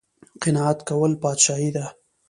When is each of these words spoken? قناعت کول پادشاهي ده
قناعت 0.41 0.79
کول 0.89 1.11
پادشاهي 1.23 1.69
ده 1.75 1.85